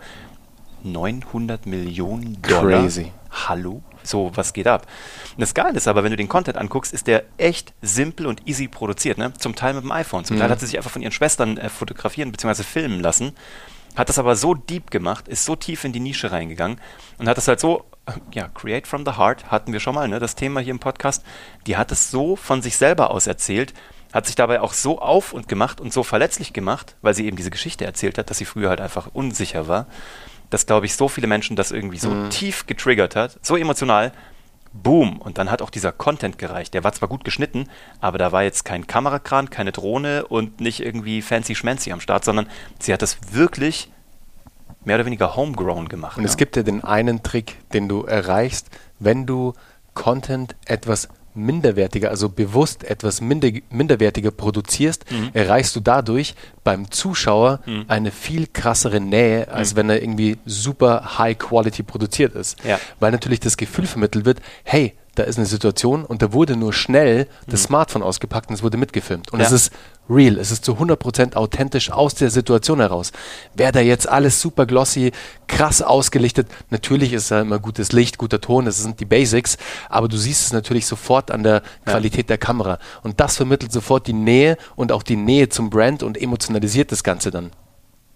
900 0.83 1.65
Millionen 1.65 2.41
Dollar. 2.41 2.81
Crazy. 2.81 3.11
Hallo? 3.31 3.81
So, 4.09 4.31
was 4.35 4.53
geht 4.53 4.67
ab? 4.67 4.87
Und 5.35 5.41
das 5.41 5.53
Geile 5.53 5.77
ist 5.77 5.87
aber, 5.87 6.03
wenn 6.03 6.11
du 6.11 6.17
den 6.17 6.27
Content 6.27 6.57
anguckst, 6.57 6.93
ist 6.93 7.07
der 7.07 7.23
echt 7.37 7.73
simpel 7.81 8.25
und 8.25 8.47
easy 8.47 8.67
produziert. 8.67 9.17
Ne? 9.17 9.33
Zum 9.37 9.55
Teil 9.55 9.75
mit 9.75 9.83
dem 9.83 9.91
iPhone. 9.91 10.25
Zum 10.25 10.35
mhm. 10.35 10.41
Teil 10.41 10.49
hat 10.49 10.59
sie 10.59 10.65
sich 10.65 10.77
einfach 10.77 10.91
von 10.91 11.01
ihren 11.01 11.11
Schwestern 11.11 11.57
äh, 11.57 11.69
fotografieren 11.69 12.31
bzw. 12.31 12.63
filmen 12.63 13.01
lassen. 13.01 13.33
Hat 13.95 14.09
das 14.09 14.19
aber 14.19 14.35
so 14.35 14.53
deep 14.53 14.91
gemacht, 14.91 15.27
ist 15.27 15.45
so 15.45 15.55
tief 15.55 15.83
in 15.83 15.91
die 15.91 15.99
Nische 15.99 16.31
reingegangen 16.31 16.79
und 17.17 17.27
hat 17.27 17.37
das 17.37 17.47
halt 17.47 17.59
so, 17.59 17.85
ja, 18.33 18.47
Create 18.47 18.87
from 18.87 19.03
the 19.03 19.13
Heart 19.17 19.51
hatten 19.51 19.73
wir 19.73 19.79
schon 19.79 19.95
mal, 19.95 20.07
ne, 20.07 20.19
das 20.19 20.35
Thema 20.35 20.59
hier 20.59 20.71
im 20.71 20.79
Podcast. 20.79 21.23
Die 21.67 21.75
hat 21.75 21.91
es 21.91 22.11
so 22.11 22.35
von 22.35 22.61
sich 22.61 22.77
selber 22.77 23.11
aus 23.11 23.27
erzählt, 23.27 23.73
hat 24.13 24.27
sich 24.27 24.35
dabei 24.35 24.61
auch 24.61 24.73
so 24.73 24.99
auf 24.99 25.33
und 25.33 25.47
gemacht 25.47 25.81
und 25.81 25.91
so 25.91 26.03
verletzlich 26.03 26.53
gemacht, 26.53 26.95
weil 27.01 27.13
sie 27.13 27.25
eben 27.25 27.35
diese 27.35 27.51
Geschichte 27.51 27.83
erzählt 27.83 28.17
hat, 28.17 28.29
dass 28.29 28.37
sie 28.37 28.45
früher 28.45 28.69
halt 28.69 28.81
einfach 28.81 29.09
unsicher 29.13 29.67
war 29.67 29.87
dass, 30.49 30.65
glaube 30.65 30.85
ich, 30.85 30.95
so 30.95 31.07
viele 31.07 31.27
Menschen 31.27 31.55
das 31.55 31.71
irgendwie 31.71 31.97
so 31.97 32.09
mhm. 32.09 32.29
tief 32.29 32.65
getriggert 32.67 33.15
hat, 33.15 33.37
so 33.41 33.55
emotional. 33.55 34.11
Boom. 34.71 35.17
Und 35.17 35.37
dann 35.39 35.49
hat 35.49 35.61
auch 35.61 35.71
dieser 35.71 35.91
Content 35.91 36.37
gereicht. 36.37 36.73
Der 36.75 36.83
war 36.83 36.93
zwar 36.93 37.09
gut 37.09 37.23
geschnitten, 37.23 37.67
aber 38.01 38.17
da 38.17 38.31
war 38.31 38.43
jetzt 38.43 38.65
kein 38.65 38.85
Kamerakran, 38.85 39.49
keine 39.49 39.71
Drohne 39.71 40.27
und 40.27 40.61
nicht 40.61 40.81
irgendwie 40.81 41.21
fancy 41.21 41.55
schmancy 41.55 41.91
am 41.91 42.01
Start, 42.01 42.23
sondern 42.23 42.47
sie 42.79 42.93
hat 42.93 43.01
das 43.01 43.17
wirklich 43.31 43.89
mehr 44.85 44.95
oder 44.95 45.05
weniger 45.05 45.35
homegrown 45.35 45.89
gemacht. 45.89 46.17
Und 46.17 46.23
ja. 46.23 46.29
es 46.29 46.37
gibt 46.37 46.55
ja 46.55 46.63
den 46.63 46.83
einen 46.83 47.23
Trick, 47.23 47.57
den 47.73 47.89
du 47.89 48.03
erreichst, 48.03 48.69
wenn 48.99 49.25
du 49.25 49.53
Content 49.93 50.55
etwas 50.65 51.09
minderwertiger, 51.39 52.09
also 52.09 52.29
bewusst 52.29 52.83
etwas 52.83 53.21
minder, 53.21 53.49
minderwertiger 53.69 54.31
produzierst, 54.31 55.09
mhm. 55.11 55.29
erreichst 55.33 55.75
du 55.75 55.79
dadurch 55.79 56.35
beim 56.63 56.91
Zuschauer 56.91 57.61
mhm. 57.65 57.85
eine 57.87 58.11
viel 58.11 58.47
krassere 58.47 58.99
Nähe, 58.99 59.51
als 59.51 59.73
mhm. 59.73 59.77
wenn 59.77 59.89
er 59.89 60.01
irgendwie 60.01 60.37
super 60.45 61.17
high 61.17 61.37
quality 61.37 61.83
produziert 61.83 62.35
ist. 62.35 62.63
Ja. 62.63 62.79
Weil 62.99 63.11
natürlich 63.11 63.39
das 63.39 63.57
Gefühl 63.57 63.87
vermittelt 63.87 64.25
wird, 64.25 64.39
hey, 64.63 64.93
da 65.15 65.23
ist 65.23 65.37
eine 65.37 65.45
Situation 65.45 66.05
und 66.05 66.21
da 66.21 66.33
wurde 66.33 66.55
nur 66.55 66.73
schnell 66.73 67.27
das 67.47 67.63
mhm. 67.63 67.67
Smartphone 67.67 68.03
ausgepackt 68.03 68.49
und 68.49 68.55
es 68.55 68.63
wurde 68.63 68.77
mitgefilmt. 68.77 69.31
Und 69.33 69.39
ja. 69.39 69.45
es 69.45 69.51
ist 69.51 69.73
real, 70.09 70.37
es 70.37 70.51
ist 70.51 70.65
zu 70.65 70.73
100% 70.73 71.35
authentisch 71.35 71.91
aus 71.91 72.15
der 72.15 72.29
Situation 72.29 72.79
heraus. 72.79 73.11
Wäre 73.53 73.71
da 73.71 73.79
jetzt 73.79 74.07
alles 74.07 74.41
super 74.41 74.65
glossy, 74.65 75.11
krass 75.47 75.81
ausgelichtet, 75.81 76.47
natürlich 76.69 77.13
ist 77.13 77.31
da 77.31 77.41
immer 77.41 77.59
gutes 77.59 77.91
Licht, 77.91 78.17
guter 78.17 78.41
Ton, 78.41 78.65
das 78.65 78.81
sind 78.81 78.99
die 78.99 79.05
Basics, 79.05 79.57
aber 79.89 80.07
du 80.07 80.17
siehst 80.17 80.45
es 80.45 80.53
natürlich 80.53 80.85
sofort 80.85 81.31
an 81.31 81.43
der 81.43 81.61
Qualität 81.85 82.25
ja. 82.25 82.35
der 82.35 82.37
Kamera. 82.37 82.79
Und 83.03 83.19
das 83.19 83.37
vermittelt 83.37 83.71
sofort 83.71 84.07
die 84.07 84.13
Nähe 84.13 84.57
und 84.75 84.91
auch 84.91 85.03
die 85.03 85.15
Nähe 85.15 85.49
zum 85.49 85.69
Brand 85.69 86.03
und 86.03 86.19
emotionalisiert 86.19 86.91
das 86.91 87.03
Ganze 87.03 87.31
dann. 87.31 87.51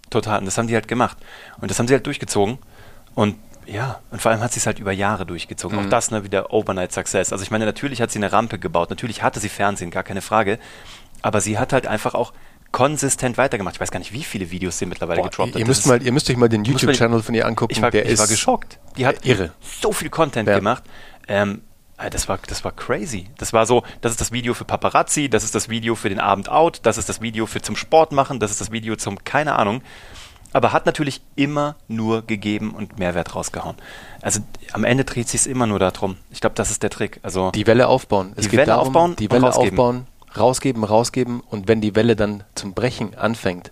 Total, 0.09 0.39
und 0.39 0.45
das 0.45 0.57
haben 0.57 0.67
die 0.67 0.75
halt 0.75 0.87
gemacht. 0.87 1.17
Und 1.59 1.71
das 1.71 1.79
haben 1.79 1.87
sie 1.87 1.93
halt 1.93 2.05
durchgezogen. 2.05 2.59
Und 3.15 3.35
ja, 3.65 3.99
und 4.11 4.21
vor 4.21 4.31
allem 4.31 4.41
hat 4.41 4.53
sie 4.53 4.59
es 4.59 4.65
halt 4.65 4.79
über 4.79 4.91
Jahre 4.91 5.25
durchgezogen. 5.25 5.77
Mhm. 5.77 5.85
Auch 5.85 5.89
das, 5.89 6.11
ne, 6.11 6.23
wieder 6.23 6.53
Overnight 6.53 6.91
Success. 6.91 7.31
Also 7.31 7.43
ich 7.43 7.51
meine, 7.51 7.65
natürlich 7.65 8.01
hat 8.01 8.11
sie 8.11 8.19
eine 8.19 8.31
Rampe 8.31 8.59
gebaut, 8.59 8.89
natürlich 8.89 9.23
hatte 9.23 9.39
sie 9.39 9.49
Fernsehen, 9.49 9.91
gar 9.91 10.03
keine 10.03 10.21
Frage. 10.21 10.59
Aber 11.21 11.41
sie 11.41 11.57
hat 11.57 11.73
halt 11.73 11.87
einfach 11.87 12.13
auch 12.13 12.33
konsistent 12.71 13.37
weitergemacht. 13.37 13.75
Ich 13.75 13.81
weiß 13.81 13.91
gar 13.91 13.99
nicht, 13.99 14.13
wie 14.13 14.23
viele 14.23 14.51
Videos 14.51 14.79
sie 14.79 14.85
mittlerweile 14.85 15.21
Boah, 15.21 15.29
getroppt 15.29 15.53
hat. 15.53 15.59
Ihr 15.59 15.67
müsst, 15.67 15.85
mal, 15.85 16.01
ihr 16.01 16.11
müsst 16.11 16.29
euch 16.29 16.37
mal 16.37 16.49
den 16.49 16.63
YouTube-Channel 16.63 17.21
von 17.21 17.35
ihr 17.35 17.45
angucken. 17.45 17.71
Ich 17.71 17.81
war, 17.81 17.91
der 17.91 18.05
ich 18.05 18.11
ist 18.13 18.19
war 18.19 18.27
geschockt. 18.27 18.79
Die 18.97 19.05
hat 19.05 19.25
irre. 19.25 19.51
so 19.81 19.91
viel 19.93 20.09
Content 20.09 20.49
ja. 20.49 20.55
gemacht. 20.55 20.83
Ähm, 21.27 21.61
äh, 21.97 22.09
das 22.09 22.27
war, 22.27 22.39
das 22.47 22.63
war 22.63 22.71
crazy. 22.71 23.27
Das 23.37 23.53
war 23.53 23.65
so, 23.65 23.83
das 24.01 24.11
ist 24.11 24.21
das 24.21 24.31
Video 24.31 24.53
für 24.53 24.65
Paparazzi, 24.65 25.29
das 25.29 25.43
ist 25.43 25.55
das 25.55 25.69
Video 25.69 25.95
für 25.95 26.09
den 26.09 26.19
Abend 26.19 26.49
out, 26.49 26.79
das 26.83 26.97
ist 26.97 27.09
das 27.09 27.21
Video 27.21 27.45
für 27.45 27.61
zum 27.61 27.75
Sport 27.75 28.11
machen, 28.11 28.39
das 28.39 28.51
ist 28.51 28.59
das 28.59 28.71
Video 28.71 28.95
zum, 28.95 29.23
keine 29.23 29.55
Ahnung 29.55 29.81
aber 30.53 30.71
hat 30.71 30.85
natürlich 30.85 31.21
immer 31.35 31.75
nur 31.87 32.21
gegeben 32.21 32.71
und 32.71 32.97
Mehrwert 32.99 33.35
rausgehauen. 33.35 33.75
Also 34.21 34.39
am 34.71 34.83
Ende 34.83 35.03
dreht 35.03 35.27
sich 35.27 35.41
es 35.41 35.47
immer 35.47 35.67
nur 35.67 35.79
darum. 35.79 36.17
Ich 36.31 36.41
glaube, 36.41 36.55
das 36.55 36.71
ist 36.71 36.83
der 36.83 36.89
Trick. 36.89 37.19
Also 37.23 37.51
die 37.51 37.67
Welle 37.67 37.87
aufbauen. 37.87 38.33
Es 38.35 38.47
die 38.47 38.53
Welle 38.53 38.67
darum, 38.67 38.87
aufbauen, 38.87 39.15
die 39.17 39.29
Welle 39.29 39.47
rausgeben. 39.47 39.79
aufbauen, 39.79 40.07
rausgeben, 40.37 40.83
rausgeben 40.83 41.41
und 41.41 41.67
wenn 41.67 41.81
die 41.81 41.95
Welle 41.95 42.15
dann 42.15 42.43
zum 42.55 42.73
Brechen 42.73 43.15
anfängt 43.15 43.71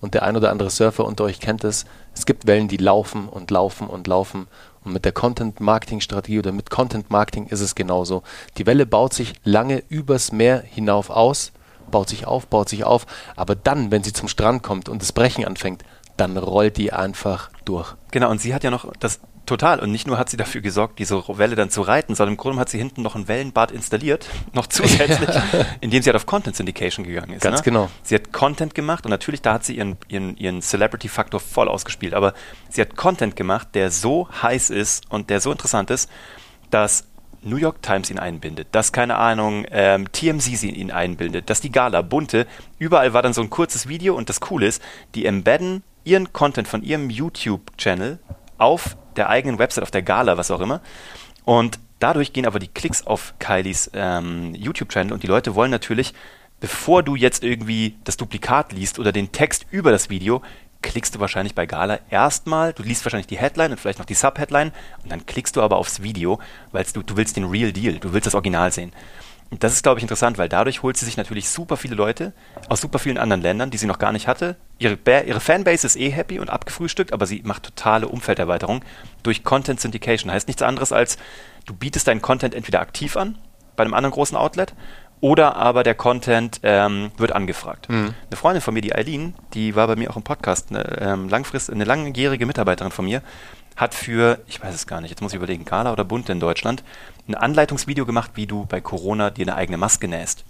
und 0.00 0.14
der 0.14 0.24
ein 0.24 0.36
oder 0.36 0.50
andere 0.50 0.70
Surfer 0.70 1.04
unter 1.04 1.24
euch 1.24 1.38
kennt 1.38 1.64
es, 1.64 1.84
es 2.14 2.26
gibt 2.26 2.46
Wellen, 2.46 2.68
die 2.68 2.76
laufen 2.76 3.28
und 3.28 3.50
laufen 3.50 3.86
und 3.86 4.06
laufen 4.06 4.48
und 4.84 4.92
mit 4.92 5.04
der 5.04 5.12
Content-Marketing-Strategie 5.12 6.38
oder 6.38 6.52
mit 6.52 6.70
Content-Marketing 6.70 7.46
ist 7.46 7.60
es 7.60 7.74
genauso. 7.74 8.22
Die 8.58 8.66
Welle 8.66 8.86
baut 8.86 9.14
sich 9.14 9.34
lange 9.44 9.82
übers 9.88 10.32
Meer 10.32 10.62
hinauf 10.66 11.08
aus, 11.08 11.52
baut 11.90 12.08
sich 12.08 12.26
auf, 12.26 12.46
baut 12.46 12.68
sich 12.68 12.84
auf, 12.84 13.06
aber 13.36 13.54
dann, 13.54 13.90
wenn 13.90 14.02
sie 14.02 14.12
zum 14.12 14.28
Strand 14.28 14.62
kommt 14.62 14.88
und 14.88 15.02
das 15.02 15.12
Brechen 15.12 15.44
anfängt, 15.44 15.84
dann 16.16 16.36
rollt 16.36 16.76
die 16.76 16.92
einfach 16.92 17.50
durch. 17.64 17.94
Genau, 18.10 18.30
und 18.30 18.40
sie 18.40 18.54
hat 18.54 18.64
ja 18.64 18.70
noch 18.70 18.92
das 18.98 19.20
total. 19.46 19.80
Und 19.80 19.90
nicht 19.90 20.06
nur 20.06 20.18
hat 20.18 20.28
sie 20.28 20.36
dafür 20.36 20.60
gesorgt, 20.60 20.98
diese 20.98 21.22
Welle 21.26 21.56
dann 21.56 21.70
zu 21.70 21.82
reiten, 21.82 22.14
sondern 22.14 22.34
im 22.34 22.36
Grunde 22.36 22.60
hat 22.60 22.68
sie 22.68 22.78
hinten 22.78 23.02
noch 23.02 23.14
ein 23.14 23.28
Wellenbad 23.28 23.70
installiert, 23.70 24.28
noch 24.52 24.66
zusätzlich, 24.66 25.28
ja. 25.28 25.42
indem 25.80 26.02
sie 26.02 26.08
halt 26.08 26.16
auf 26.16 26.26
Content 26.26 26.56
Syndication 26.56 27.04
gegangen 27.04 27.34
ist. 27.34 27.42
Ganz 27.42 27.60
ne? 27.60 27.64
genau. 27.64 27.90
Sie 28.02 28.14
hat 28.14 28.32
Content 28.32 28.74
gemacht 28.74 29.04
und 29.04 29.10
natürlich, 29.10 29.42
da 29.42 29.54
hat 29.54 29.64
sie 29.64 29.76
ihren, 29.76 29.96
ihren, 30.08 30.36
ihren 30.36 30.62
Celebrity-Faktor 30.62 31.40
voll 31.40 31.68
ausgespielt. 31.68 32.14
Aber 32.14 32.34
sie 32.68 32.80
hat 32.80 32.96
Content 32.96 33.36
gemacht, 33.36 33.68
der 33.74 33.90
so 33.90 34.28
heiß 34.42 34.70
ist 34.70 35.10
und 35.10 35.30
der 35.30 35.40
so 35.40 35.50
interessant 35.50 35.90
ist, 35.90 36.08
dass 36.70 37.06
New 37.44 37.56
York 37.56 37.82
Times 37.82 38.08
ihn 38.10 38.20
einbindet, 38.20 38.68
dass, 38.70 38.92
keine 38.92 39.16
Ahnung, 39.16 39.66
ähm, 39.70 40.10
TMZ 40.12 40.62
ihn 40.62 40.92
einbindet, 40.92 41.50
dass 41.50 41.60
die 41.60 41.72
Gala, 41.72 42.02
bunte, 42.02 42.46
überall 42.78 43.12
war 43.14 43.22
dann 43.22 43.32
so 43.32 43.40
ein 43.40 43.50
kurzes 43.50 43.88
Video 43.88 44.14
und 44.14 44.28
das 44.28 44.40
Coole 44.40 44.66
ist, 44.66 44.80
die 45.16 45.26
embedden 45.26 45.82
ihren 46.04 46.32
Content 46.32 46.68
von 46.68 46.82
ihrem 46.82 47.10
YouTube-Channel 47.10 48.18
auf 48.58 48.96
der 49.16 49.28
eigenen 49.28 49.58
Website, 49.58 49.82
auf 49.82 49.90
der 49.90 50.02
Gala, 50.02 50.36
was 50.36 50.50
auch 50.50 50.60
immer. 50.60 50.80
Und 51.44 51.78
dadurch 51.98 52.32
gehen 52.32 52.46
aber 52.46 52.58
die 52.58 52.68
Klicks 52.68 53.06
auf 53.06 53.34
Kylies 53.38 53.90
ähm, 53.94 54.54
YouTube-Channel 54.54 55.12
und 55.12 55.22
die 55.22 55.26
Leute 55.26 55.54
wollen 55.54 55.70
natürlich, 55.70 56.14
bevor 56.60 57.02
du 57.02 57.16
jetzt 57.16 57.42
irgendwie 57.42 57.96
das 58.04 58.16
Duplikat 58.16 58.72
liest 58.72 58.98
oder 58.98 59.12
den 59.12 59.32
Text 59.32 59.66
über 59.70 59.90
das 59.90 60.10
Video, 60.10 60.42
klickst 60.82 61.14
du 61.14 61.20
wahrscheinlich 61.20 61.54
bei 61.54 61.66
Gala 61.66 62.00
erstmal, 62.10 62.72
du 62.72 62.82
liest 62.82 63.04
wahrscheinlich 63.04 63.28
die 63.28 63.38
Headline 63.38 63.72
und 63.72 63.78
vielleicht 63.78 63.98
noch 63.98 64.06
die 64.06 64.14
Subheadline 64.14 64.72
und 65.02 65.12
dann 65.12 65.24
klickst 65.26 65.56
du 65.56 65.62
aber 65.62 65.76
aufs 65.76 66.02
Video, 66.02 66.40
weil 66.72 66.84
du, 66.92 67.02
du 67.02 67.16
willst 67.16 67.36
den 67.36 67.44
Real 67.44 67.72
Deal, 67.72 67.98
du 67.98 68.12
willst 68.12 68.26
das 68.26 68.34
Original 68.34 68.72
sehen. 68.72 68.92
Und 69.52 69.62
das 69.62 69.74
ist, 69.74 69.82
glaube 69.82 70.00
ich, 70.00 70.02
interessant, 70.02 70.38
weil 70.38 70.48
dadurch 70.48 70.82
holt 70.82 70.96
sie 70.96 71.04
sich 71.04 71.18
natürlich 71.18 71.50
super 71.50 71.76
viele 71.76 71.94
Leute 71.94 72.32
aus 72.70 72.80
super 72.80 72.98
vielen 72.98 73.18
anderen 73.18 73.42
Ländern, 73.42 73.70
die 73.70 73.76
sie 73.76 73.86
noch 73.86 73.98
gar 73.98 74.10
nicht 74.10 74.26
hatte. 74.26 74.56
Ihre, 74.78 74.96
ihre 75.26 75.40
Fanbase 75.40 75.86
ist 75.86 75.96
eh 75.96 76.08
happy 76.08 76.40
und 76.40 76.48
abgefrühstückt, 76.48 77.12
aber 77.12 77.26
sie 77.26 77.42
macht 77.44 77.64
totale 77.64 78.08
Umfelderweiterung 78.08 78.82
durch 79.22 79.44
Content 79.44 79.78
Syndication. 79.78 80.32
Heißt 80.32 80.48
nichts 80.48 80.62
anderes 80.62 80.90
als, 80.90 81.18
du 81.66 81.74
bietest 81.74 82.08
deinen 82.08 82.22
Content 82.22 82.54
entweder 82.54 82.80
aktiv 82.80 83.14
an, 83.18 83.36
bei 83.76 83.84
einem 83.84 83.92
anderen 83.92 84.14
großen 84.14 84.38
Outlet, 84.38 84.72
oder 85.20 85.54
aber 85.56 85.82
der 85.82 85.94
Content 85.94 86.60
ähm, 86.62 87.12
wird 87.18 87.32
angefragt. 87.32 87.90
Mhm. 87.90 88.14
Eine 88.30 88.36
Freundin 88.36 88.62
von 88.62 88.72
mir, 88.72 88.80
die 88.80 88.94
Eileen, 88.94 89.34
die 89.52 89.76
war 89.76 89.86
bei 89.86 89.96
mir 89.96 90.10
auch 90.10 90.16
im 90.16 90.22
Podcast, 90.22 90.70
eine, 90.70 90.98
ähm, 90.98 91.28
langfrist, 91.28 91.70
eine 91.70 91.84
langjährige 91.84 92.46
Mitarbeiterin 92.46 92.90
von 92.90 93.04
mir, 93.04 93.22
hat 93.76 93.94
für, 93.94 94.40
ich 94.46 94.62
weiß 94.62 94.74
es 94.74 94.86
gar 94.86 95.00
nicht, 95.00 95.10
jetzt 95.10 95.20
muss 95.20 95.32
ich 95.32 95.36
überlegen, 95.36 95.64
Gala 95.64 95.92
oder 95.92 96.04
Bund 96.04 96.28
in 96.28 96.40
Deutschland, 96.40 96.82
ein 97.28 97.34
Anleitungsvideo 97.34 98.06
gemacht, 98.06 98.32
wie 98.34 98.46
du 98.46 98.66
bei 98.66 98.80
Corona 98.80 99.30
dir 99.30 99.42
eine 99.42 99.56
eigene 99.56 99.78
Maske 99.78 100.08
nähst. 100.08 100.44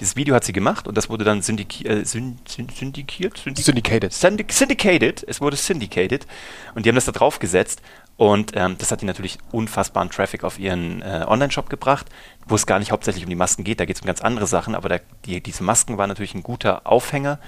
Dieses 0.00 0.16
Video 0.16 0.34
hat 0.34 0.44
sie 0.44 0.52
gemacht 0.52 0.88
und 0.88 0.96
das 0.96 1.08
wurde 1.08 1.24
dann 1.24 1.40
syndiki 1.40 1.86
äh, 1.86 2.04
syndikiert? 2.04 3.38
Syndicated. 3.38 4.12
Syndicated. 4.12 5.24
Es 5.28 5.40
wurde 5.40 5.56
syndicated. 5.56 6.26
Und 6.74 6.84
die 6.84 6.88
haben 6.88 6.96
das 6.96 7.04
da 7.04 7.12
drauf 7.12 7.38
gesetzt. 7.38 7.80
Und 8.16 8.52
ähm, 8.54 8.76
das 8.78 8.90
hat 8.92 9.02
die 9.02 9.06
natürlich 9.06 9.38
unfassbaren 9.50 10.10
Traffic 10.10 10.44
auf 10.44 10.58
ihren 10.58 11.02
äh, 11.02 11.24
Online-Shop 11.26 11.68
gebracht, 11.68 12.06
wo 12.46 12.54
es 12.54 12.66
gar 12.66 12.78
nicht 12.78 12.92
hauptsächlich 12.92 13.24
um 13.24 13.30
die 13.30 13.36
Masken 13.36 13.64
geht, 13.64 13.80
da 13.80 13.86
geht 13.86 13.96
es 13.96 14.02
um 14.02 14.06
ganz 14.06 14.20
andere 14.20 14.46
Sachen, 14.46 14.76
aber 14.76 14.88
da, 14.88 14.98
die, 15.24 15.42
diese 15.42 15.64
Masken 15.64 15.98
waren 15.98 16.08
natürlich 16.08 16.34
ein 16.34 16.44
guter 16.44 16.86
Aufhänger 16.86 17.40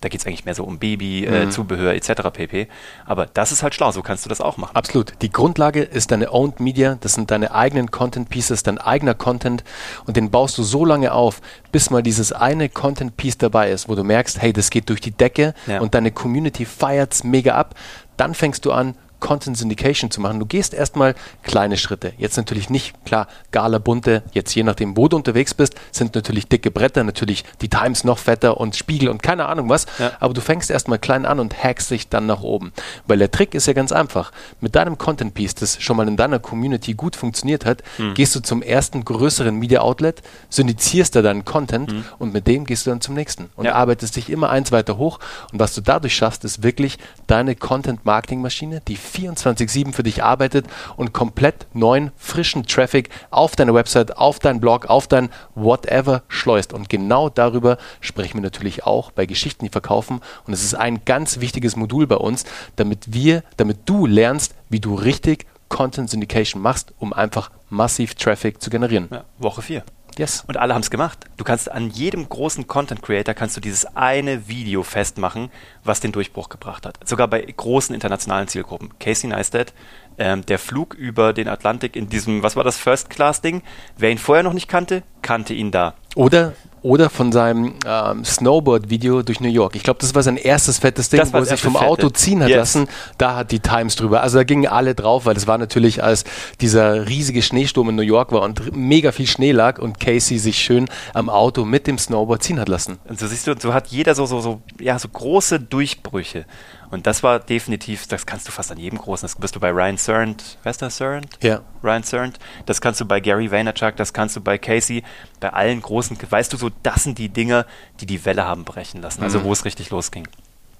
da 0.00 0.08
geht 0.08 0.20
es 0.20 0.26
eigentlich 0.26 0.44
mehr 0.44 0.54
so 0.54 0.64
um 0.64 0.78
Baby-Zubehör 0.78 1.92
äh, 1.92 1.94
mhm. 1.94 2.10
etc. 2.10 2.30
pp. 2.32 2.68
Aber 3.06 3.26
das 3.26 3.52
ist 3.52 3.62
halt 3.62 3.74
schlau, 3.74 3.90
so 3.92 4.02
kannst 4.02 4.24
du 4.24 4.28
das 4.28 4.40
auch 4.40 4.56
machen. 4.56 4.76
Absolut. 4.76 5.14
Die 5.22 5.30
Grundlage 5.30 5.82
ist 5.82 6.10
deine 6.10 6.32
Owned 6.32 6.60
Media, 6.60 6.96
das 7.00 7.14
sind 7.14 7.30
deine 7.30 7.52
eigenen 7.52 7.90
Content 7.90 8.28
Pieces, 8.28 8.62
dein 8.62 8.78
eigener 8.78 9.14
Content 9.14 9.64
und 10.06 10.16
den 10.16 10.30
baust 10.30 10.58
du 10.58 10.62
so 10.62 10.84
lange 10.84 11.12
auf, 11.12 11.40
bis 11.72 11.90
mal 11.90 12.02
dieses 12.02 12.32
eine 12.32 12.68
Content 12.68 13.16
Piece 13.16 13.38
dabei 13.38 13.70
ist, 13.70 13.88
wo 13.88 13.94
du 13.94 14.04
merkst, 14.04 14.40
hey, 14.40 14.52
das 14.52 14.70
geht 14.70 14.88
durch 14.90 15.00
die 15.00 15.12
Decke 15.12 15.54
ja. 15.66 15.80
und 15.80 15.94
deine 15.94 16.10
Community 16.10 16.64
feiert's 16.64 17.24
mega 17.24 17.54
ab. 17.54 17.74
Dann 18.16 18.34
fängst 18.34 18.64
du 18.64 18.72
an, 18.72 18.94
Content 19.26 19.58
Syndication 19.58 20.12
zu 20.12 20.20
machen. 20.20 20.38
Du 20.38 20.46
gehst 20.46 20.72
erstmal 20.72 21.16
kleine 21.42 21.76
Schritte. 21.76 22.12
Jetzt 22.16 22.36
natürlich 22.36 22.70
nicht, 22.70 22.94
klar, 23.04 23.26
Gala 23.50 23.78
bunte, 23.78 24.22
jetzt 24.30 24.54
je 24.54 24.62
nachdem, 24.62 24.96
wo 24.96 25.08
du 25.08 25.16
unterwegs 25.16 25.52
bist, 25.52 25.74
sind 25.90 26.14
natürlich 26.14 26.46
dicke 26.46 26.70
Bretter, 26.70 27.02
natürlich 27.02 27.44
die 27.60 27.68
Times 27.68 28.04
noch 28.04 28.18
fetter 28.18 28.60
und 28.60 28.76
Spiegel 28.76 29.08
und 29.08 29.24
keine 29.24 29.46
Ahnung 29.46 29.68
was. 29.68 29.86
Ja. 29.98 30.12
Aber 30.20 30.32
du 30.32 30.40
fängst 30.40 30.70
erstmal 30.70 31.00
klein 31.00 31.26
an 31.26 31.40
und 31.40 31.60
hackst 31.60 31.90
dich 31.90 32.08
dann 32.08 32.26
nach 32.26 32.42
oben. 32.42 32.72
Weil 33.08 33.18
der 33.18 33.28
Trick 33.28 33.54
ist 33.56 33.66
ja 33.66 33.72
ganz 33.72 33.90
einfach. 33.90 34.30
Mit 34.60 34.76
deinem 34.76 34.96
Content 34.96 35.34
Piece, 35.34 35.56
das 35.56 35.82
schon 35.82 35.96
mal 35.96 36.06
in 36.06 36.16
deiner 36.16 36.38
Community 36.38 36.94
gut 36.94 37.16
funktioniert 37.16 37.64
hat, 37.64 37.82
hm. 37.96 38.14
gehst 38.14 38.32
du 38.36 38.40
zum 38.40 38.62
ersten 38.62 39.04
größeren 39.04 39.58
Media 39.58 39.80
Outlet, 39.80 40.22
syndizierst 40.50 41.16
da 41.16 41.22
deinen 41.22 41.44
Content 41.44 41.90
hm. 41.90 42.04
und 42.18 42.32
mit 42.32 42.46
dem 42.46 42.64
gehst 42.64 42.86
du 42.86 42.90
dann 42.90 43.00
zum 43.00 43.16
nächsten 43.16 43.50
und 43.56 43.64
ja. 43.64 43.74
arbeitest 43.74 44.14
dich 44.14 44.30
immer 44.30 44.50
eins 44.50 44.70
weiter 44.70 44.98
hoch. 44.98 45.18
Und 45.52 45.58
was 45.58 45.74
du 45.74 45.80
dadurch 45.80 46.14
schaffst, 46.14 46.44
ist 46.44 46.62
wirklich 46.62 46.98
deine 47.26 47.56
Content 47.56 48.04
Marketing 48.04 48.40
Maschine, 48.40 48.82
die 48.86 48.94
24-7 49.16 49.92
für 49.92 50.02
dich 50.02 50.22
arbeitet 50.22 50.66
und 50.96 51.12
komplett 51.12 51.66
neuen, 51.72 52.10
frischen 52.16 52.64
Traffic 52.66 53.10
auf 53.30 53.56
deine 53.56 53.74
Website, 53.74 54.16
auf 54.16 54.38
deinen 54.38 54.60
Blog, 54.60 54.86
auf 54.86 55.06
dein 55.06 55.30
Whatever 55.54 56.22
schleust. 56.28 56.72
Und 56.72 56.88
genau 56.88 57.28
darüber 57.28 57.78
sprechen 58.00 58.34
wir 58.34 58.42
natürlich 58.42 58.84
auch 58.84 59.10
bei 59.10 59.26
Geschichten, 59.26 59.64
die 59.64 59.70
verkaufen. 59.70 60.20
Und 60.46 60.52
es 60.52 60.62
ist 60.62 60.74
ein 60.74 61.04
ganz 61.04 61.40
wichtiges 61.40 61.76
Modul 61.76 62.06
bei 62.06 62.16
uns, 62.16 62.44
damit 62.76 63.12
wir, 63.12 63.42
damit 63.56 63.78
du 63.86 64.06
lernst, 64.06 64.54
wie 64.68 64.80
du 64.80 64.94
richtig 64.94 65.46
Content 65.68 66.10
Syndication 66.10 66.62
machst, 66.62 66.92
um 66.98 67.12
einfach 67.12 67.50
massiv 67.70 68.14
Traffic 68.14 68.62
zu 68.62 68.70
generieren. 68.70 69.08
Ja, 69.10 69.24
Woche 69.38 69.62
4. 69.62 69.82
Yes. 70.18 70.44
Und 70.46 70.56
alle 70.56 70.74
haben 70.74 70.82
es 70.82 70.90
gemacht. 70.90 71.26
Du 71.36 71.44
kannst 71.44 71.70
an 71.70 71.90
jedem 71.90 72.28
großen 72.28 72.66
Content 72.66 73.02
Creator 73.02 73.34
kannst 73.34 73.56
du 73.56 73.60
dieses 73.60 73.84
eine 73.96 74.48
Video 74.48 74.82
festmachen, 74.82 75.50
was 75.84 76.00
den 76.00 76.12
Durchbruch 76.12 76.48
gebracht 76.48 76.86
hat. 76.86 76.98
Sogar 77.04 77.28
bei 77.28 77.42
großen 77.42 77.94
internationalen 77.94 78.48
Zielgruppen. 78.48 78.98
Casey 78.98 79.28
Neistat, 79.28 79.74
ähm, 80.18 80.44
der 80.46 80.58
Flug 80.58 80.94
über 80.94 81.32
den 81.32 81.48
Atlantik 81.48 81.96
in 81.96 82.08
diesem, 82.08 82.42
was 82.42 82.56
war 82.56 82.64
das, 82.64 82.78
First 82.78 83.10
Class 83.10 83.42
Ding? 83.42 83.62
Wer 83.98 84.10
ihn 84.10 84.18
vorher 84.18 84.42
noch 84.42 84.54
nicht 84.54 84.68
kannte, 84.68 85.02
kannte 85.20 85.52
ihn 85.52 85.70
da. 85.70 85.94
Oder 86.14 86.54
oder 86.86 87.10
von 87.10 87.32
seinem 87.32 87.74
ähm, 87.84 88.24
Snowboard-Video 88.24 89.22
durch 89.22 89.40
New 89.40 89.48
York. 89.48 89.74
Ich 89.74 89.82
glaube, 89.82 89.98
das 90.00 90.14
war 90.14 90.22
sein 90.22 90.36
erstes 90.36 90.78
fettes 90.78 91.08
Ding, 91.08 91.20
wo 91.32 91.38
er 91.38 91.44
sich 91.44 91.60
vom 91.60 91.72
Fette. 91.72 91.84
Auto 91.84 92.10
ziehen 92.10 92.44
hat 92.44 92.48
yes. 92.48 92.58
lassen. 92.58 92.88
Da 93.18 93.34
hat 93.34 93.50
die 93.50 93.58
Times 93.58 93.96
drüber. 93.96 94.22
Also 94.22 94.38
da 94.38 94.44
gingen 94.44 94.68
alle 94.68 94.94
drauf, 94.94 95.26
weil 95.26 95.34
das 95.34 95.48
war 95.48 95.58
natürlich, 95.58 96.04
als 96.04 96.22
dieser 96.60 97.08
riesige 97.08 97.42
Schneesturm 97.42 97.88
in 97.88 97.96
New 97.96 98.02
York 98.02 98.30
war 98.30 98.42
und 98.42 98.76
mega 98.76 99.10
viel 99.10 99.26
Schnee 99.26 99.50
lag 99.50 99.80
und 99.80 99.98
Casey 99.98 100.38
sich 100.38 100.58
schön 100.58 100.86
am 101.12 101.28
Auto 101.28 101.64
mit 101.64 101.88
dem 101.88 101.98
Snowboard 101.98 102.44
ziehen 102.44 102.60
hat 102.60 102.68
lassen. 102.68 102.98
Und 103.08 103.18
so 103.18 103.26
siehst 103.26 103.48
du, 103.48 103.56
so 103.58 103.74
hat 103.74 103.88
jeder 103.88 104.14
so, 104.14 104.26
so, 104.26 104.40
so, 104.40 104.60
ja, 104.78 104.96
so 104.96 105.08
große 105.08 105.58
Durchbrüche. 105.58 106.46
Und 106.90 107.06
das 107.06 107.22
war 107.22 107.40
definitiv, 107.40 108.06
das 108.06 108.26
kannst 108.26 108.46
du 108.48 108.52
fast 108.52 108.70
an 108.70 108.78
jedem 108.78 108.98
großen. 108.98 109.26
Das 109.26 109.36
bist 109.36 109.56
du 109.56 109.60
bei 109.60 109.70
Ryan 109.70 109.96
Sernt, 109.96 110.58
wer 110.62 110.70
ist 110.70 110.80
der 110.80 110.90
Sernt? 110.90 111.38
Ja. 111.42 111.62
Ryan 111.82 112.02
Sernt. 112.02 112.38
Das 112.66 112.80
kannst 112.80 113.00
du 113.00 113.04
bei 113.04 113.20
Gary 113.20 113.50
Vaynerchuk, 113.50 113.96
das 113.96 114.12
kannst 114.12 114.36
du 114.36 114.40
bei 114.40 114.58
Casey, 114.58 115.02
bei 115.40 115.52
allen 115.52 115.82
großen, 115.82 116.16
weißt 116.28 116.52
du 116.52 116.56
so, 116.56 116.70
das 116.82 117.04
sind 117.04 117.18
die 117.18 117.28
Dinge, 117.28 117.66
die 118.00 118.06
die 118.06 118.24
Welle 118.24 118.44
haben 118.44 118.64
brechen 118.64 119.02
lassen, 119.02 119.22
also 119.22 119.40
mhm. 119.40 119.44
wo 119.44 119.52
es 119.52 119.64
richtig 119.64 119.90
losging. 119.90 120.28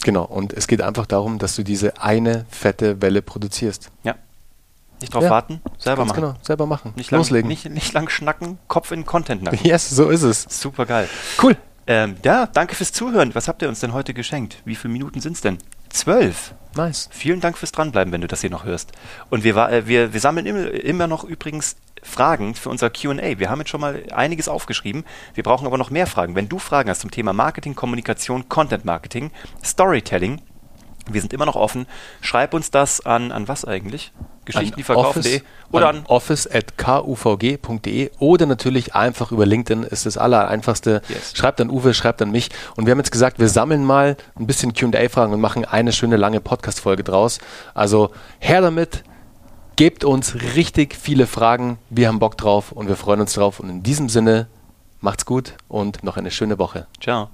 Genau, 0.02 0.25
und 0.25 0.52
es 0.52 0.68
geht 0.68 0.82
einfach 0.82 1.06
darum, 1.06 1.38
dass 1.38 1.56
du 1.56 1.64
diese 1.64 2.00
eine 2.00 2.46
fette 2.48 3.02
Welle 3.02 3.22
produzierst. 3.22 3.90
Ja. 4.04 4.14
Nicht 5.00 5.12
drauf 5.12 5.25
ja, 5.25 5.30
warten, 5.30 5.60
selber 5.78 6.04
machen. 6.06 6.20
Genau, 6.20 6.34
selber 6.40 6.66
machen. 6.66 6.92
Nicht 6.96 7.10
Loslegen. 7.10 7.42
Lang, 7.42 7.48
nicht, 7.48 7.68
nicht 7.68 7.92
lang 7.92 8.08
schnacken, 8.08 8.58
Kopf 8.66 8.92
in 8.92 9.04
Content 9.04 9.42
nacken. 9.42 9.58
Yes, 9.62 9.90
so 9.90 10.08
ist 10.08 10.22
es. 10.22 10.46
Super 10.48 10.86
geil. 10.86 11.08
Cool. 11.42 11.56
Ähm, 11.86 12.16
ja, 12.25 12.46
danke 12.46 12.75
fürs 12.75 12.92
Zuhören. 12.92 13.34
Was 13.34 13.46
habt 13.46 13.62
ihr 13.62 13.68
uns 13.68 13.80
denn 13.80 13.92
heute 13.92 14.14
geschenkt? 14.14 14.56
Wie 14.64 14.75
viele 14.75 14.92
Minuten 14.92 15.20
sind 15.20 15.34
es 15.34 15.40
denn? 15.40 15.58
Zwölf. 15.96 16.52
Nice. 16.76 17.08
Vielen 17.10 17.40
Dank 17.40 17.56
fürs 17.56 17.72
Dranbleiben, 17.72 18.12
wenn 18.12 18.20
du 18.20 18.26
das 18.26 18.42
hier 18.42 18.50
noch 18.50 18.66
hörst. 18.66 18.92
Und 19.30 19.44
wir, 19.44 19.56
äh, 19.56 19.86
wir, 19.86 20.12
wir 20.12 20.20
sammeln 20.20 20.44
immer, 20.44 20.70
immer 20.70 21.06
noch 21.06 21.24
übrigens 21.24 21.76
Fragen 22.02 22.54
für 22.54 22.68
unser 22.68 22.90
QA. 22.90 23.38
Wir 23.38 23.48
haben 23.48 23.60
jetzt 23.60 23.70
schon 23.70 23.80
mal 23.80 24.02
einiges 24.12 24.46
aufgeschrieben. 24.46 25.04
Wir 25.32 25.42
brauchen 25.42 25.66
aber 25.66 25.78
noch 25.78 25.88
mehr 25.88 26.06
Fragen. 26.06 26.34
Wenn 26.34 26.50
du 26.50 26.58
Fragen 26.58 26.90
hast 26.90 27.00
zum 27.00 27.10
Thema 27.10 27.32
Marketing, 27.32 27.74
Kommunikation, 27.74 28.46
Content 28.50 28.84
Marketing, 28.84 29.30
Storytelling, 29.64 30.42
wir 31.10 31.20
sind 31.20 31.32
immer 31.32 31.46
noch 31.46 31.56
offen. 31.56 31.86
Schreib 32.20 32.54
uns 32.54 32.70
das 32.70 33.04
an, 33.04 33.32
an 33.32 33.48
was 33.48 33.64
eigentlich? 33.64 34.12
Geschichten, 34.44 34.76
die 34.76 34.82
verkaufen.de 34.82 35.42
oder 35.72 35.88
an, 35.88 35.98
an 35.98 36.06
office.kuvg.de 36.06 38.10
oder 38.18 38.46
natürlich 38.46 38.94
einfach 38.94 39.32
über 39.32 39.44
LinkedIn 39.44 39.82
ist 39.82 40.06
das 40.06 40.16
allereinfachste. 40.16 41.02
Yes. 41.08 41.36
Schreibt 41.36 41.60
an 41.60 41.70
Uwe, 41.70 41.94
schreibt 41.94 42.22
an 42.22 42.30
mich. 42.30 42.50
Und 42.76 42.86
wir 42.86 42.92
haben 42.92 42.98
jetzt 42.98 43.10
gesagt, 43.10 43.38
wir 43.38 43.48
sammeln 43.48 43.84
mal 43.84 44.16
ein 44.38 44.46
bisschen 44.46 44.72
QA-Fragen 44.72 45.32
und 45.32 45.40
machen 45.40 45.64
eine 45.64 45.92
schöne 45.92 46.16
lange 46.16 46.40
Podcast-Folge 46.40 47.02
draus. 47.02 47.38
Also 47.75 48.10
her 48.38 48.60
damit, 48.60 49.02
gebt 49.75 50.04
uns 50.04 50.34
richtig 50.54 50.94
viele 50.94 51.26
Fragen. 51.26 51.78
Wir 51.90 52.08
haben 52.08 52.18
Bock 52.18 52.36
drauf 52.36 52.72
und 52.72 52.88
wir 52.88 52.96
freuen 52.96 53.20
uns 53.20 53.34
drauf. 53.34 53.60
Und 53.60 53.68
in 53.68 53.82
diesem 53.82 54.08
Sinne, 54.08 54.48
macht's 55.00 55.26
gut 55.26 55.54
und 55.68 56.04
noch 56.04 56.16
eine 56.16 56.30
schöne 56.30 56.58
Woche. 56.58 56.86
Ciao. 57.00 57.30